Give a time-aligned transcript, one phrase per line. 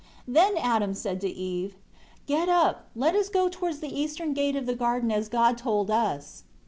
[0.25, 1.75] 14 Then Adam said to Eve,
[2.25, 5.91] "Get up, let us go towards the eastern gate of the garden as God told
[5.91, 6.43] us."